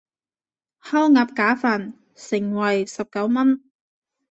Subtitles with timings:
[0.79, 3.61] 烤鴨架飯，盛惠十九文